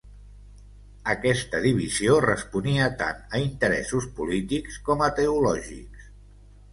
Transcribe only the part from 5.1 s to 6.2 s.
teològics.